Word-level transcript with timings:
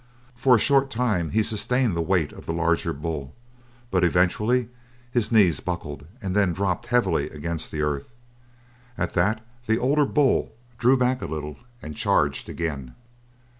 For 0.33 0.55
a 0.55 0.59
short 0.59 0.89
time 0.89 1.29
he 1.29 1.43
sustained 1.43 1.95
the 1.95 2.01
weight 2.01 2.31
of 2.31 2.47
the 2.47 2.53
larger 2.53 2.91
bull, 2.91 3.35
but 3.91 4.03
eventually 4.03 4.69
his 5.11 5.31
knees 5.31 5.59
buckled, 5.59 6.07
and 6.23 6.35
then 6.35 6.53
dropped 6.53 6.87
heavily 6.87 7.29
against 7.29 7.71
the 7.71 7.83
earth. 7.83 8.11
At 8.97 9.13
that 9.13 9.45
the 9.67 9.77
older 9.77 10.07
bull 10.07 10.53
drew 10.79 10.97
back 10.97 11.21
a 11.21 11.27
little 11.27 11.57
and 11.83 11.95
charged 11.95 12.49
again. 12.49 12.95